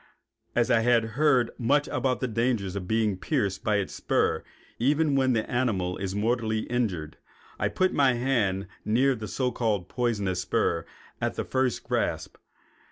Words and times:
As 0.55 0.71
I 0.71 0.79
had 0.79 1.09
heard 1.13 1.51
much 1.59 1.87
about 1.89 2.21
the 2.21 2.27
danger 2.27 2.65
of 2.75 2.87
being 2.87 3.19
pierced 3.19 3.63
by 3.63 3.75
its 3.75 3.93
spur 3.93 4.43
even 4.79 5.13
when 5.13 5.33
the 5.33 5.47
animal 5.47 5.95
is 5.97 6.15
mortally 6.15 6.61
injured, 6.61 7.17
I 7.59 7.67
put 7.67 7.93
my 7.93 8.13
hand 8.13 8.65
near 8.83 9.13
the 9.13 9.27
so 9.27 9.51
called 9.51 9.89
poisonous 9.89 10.41
spur 10.41 10.87
at 11.21 11.35
the 11.35 11.45
first 11.45 11.83
grasp. 11.83 12.37